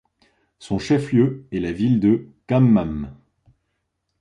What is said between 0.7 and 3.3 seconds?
chef-lieu est la ville de Khammam.